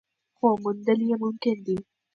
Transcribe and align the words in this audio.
خو 0.37 0.47
موندل 0.61 0.99
یې 1.09 1.15
ممکن 1.23 1.57
دي. 1.65 1.77